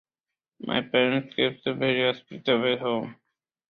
My 0.61 0.81
parents 0.81 1.35
kept 1.35 1.67
a 1.67 1.75
very 1.75 2.11
hospitable 2.11 2.77
home. 2.79 3.17